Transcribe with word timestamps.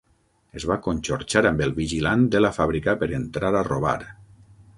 Es 0.59 0.63
va 0.69 0.77
conxorxar 0.87 1.43
amb 1.49 1.61
el 1.67 1.75
vigilant 1.81 2.25
de 2.37 2.41
la 2.45 2.53
fàbrica 2.59 2.97
per 3.05 3.11
entrar 3.23 3.53
a 3.61 3.67
robar. 3.71 3.95